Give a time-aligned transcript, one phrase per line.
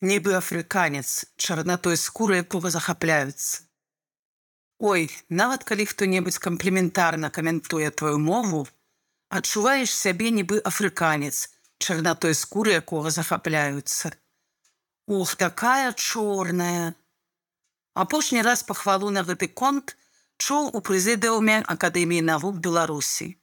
[0.00, 3.64] нібы афрыканец, чарнатой скуры якога захапляюцца.
[4.78, 8.68] Ой, нават калі хто-небудзь камплементарна каментуе твою мову,
[9.28, 11.48] адчуваеш сябе нібы афрыканец,
[11.78, 14.12] чарнатой скуры якога захапляюцца.
[15.06, 16.94] Ух, такая чорная.
[17.94, 19.96] Апошні раз пахвалу на гэты конт
[20.36, 23.38] чуў у прэзідыуме акадэміі навук Беларусі.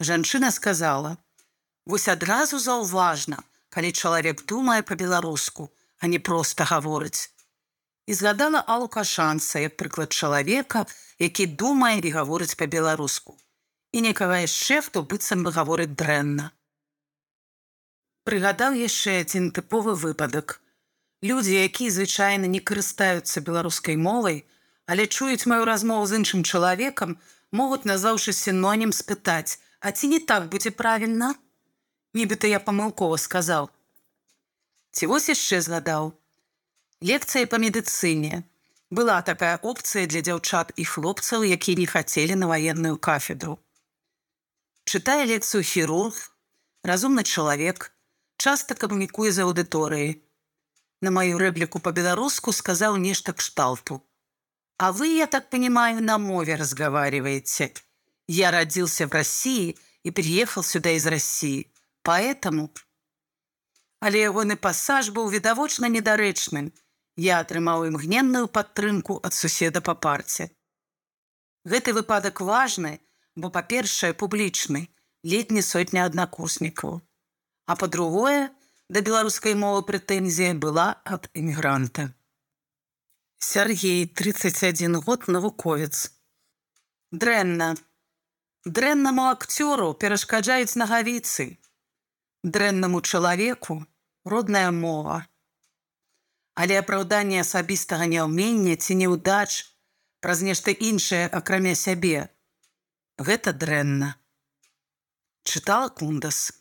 [0.00, 1.16] Жанчына сказала:
[1.86, 7.30] «Вось адразу заўважна, калі чалавек думае па-беларуску, а не проста гаворыць.
[8.06, 10.86] І згадала алукашанца як прыклад чалавека,
[11.18, 13.38] які думае і гаворыць па-беларуску.
[13.92, 16.50] І некага яшчэ, хто быццам бы гаворыць дрэнна.
[18.26, 20.60] Прыгадаў яшчэ адзін тыповы выпадак.
[21.22, 24.44] Людзі, якія звычайна не карыстаюцца беларускай мовай,
[24.86, 27.18] але чуюць маю размову з іншым чалавекам,
[27.52, 31.34] могуць назваўшы сінонім спытаць: «А ці не так будзе правільна?
[32.14, 33.70] Нібыта я памылкова сказаў.
[34.90, 36.12] Ці вось яшчэ згадаў.
[37.00, 38.42] Лекцыя па медыцыне.
[38.90, 43.58] Была такая опцыя для дзяўчат і хлопцаў, якія не хацелі на ваенную кафедру.
[44.84, 46.18] Чытае лекцыю хірург,
[46.82, 47.94] разумны чалавек,
[48.36, 50.18] часта камунікуе з аўдыторыяй.
[51.00, 54.02] На маю рэпліку па-беларуску сказаў нешта кшталту.
[54.76, 57.72] А вы, я так понимаю, на мове разговариваете.
[58.26, 61.69] Я родился в России и приехал сюда из России
[62.02, 62.70] поэтому
[64.00, 66.72] але ягоны пасаж быў відавочна недарэчным
[67.26, 70.48] я атрымаў імгненную падтрымку ад суседа па парце
[71.74, 72.98] гэты выпадак важны
[73.36, 74.88] бо па-першае публічны
[75.22, 77.00] летні сотня аднакурснікаў.
[77.66, 78.50] А па-другое
[78.88, 82.10] да беларускай мовы прэтэнзія была ад эмігранта.
[83.38, 86.12] Сергей 31 год навуковец.
[87.12, 87.76] Дрэнна.
[88.64, 91.56] Дрэннаму акцёру перашкаджаюць нагавіцы
[92.42, 93.86] дрэннаму чалавеку
[94.24, 95.26] родная мова.
[96.54, 99.64] Але апраўданне асабістага няўмення ці неўдач
[100.20, 102.28] праз нешта іншае акрамя сябе.
[103.18, 104.16] Гэта дрэнна.
[105.44, 106.59] Чытала кундас.